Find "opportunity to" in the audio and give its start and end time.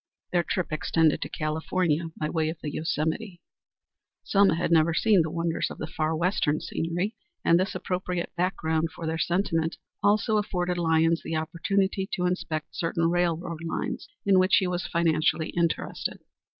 11.35-12.25